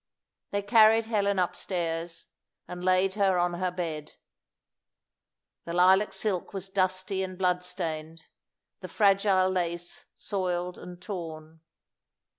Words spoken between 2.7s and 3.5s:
laid her